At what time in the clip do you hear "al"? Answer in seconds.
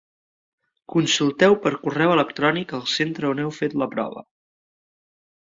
2.79-2.83